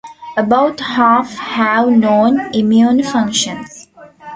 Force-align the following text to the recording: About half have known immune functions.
About 0.35 0.79
half 0.79 1.35
have 1.37 1.89
known 1.89 2.39
immune 2.55 3.03
functions. 3.03 3.87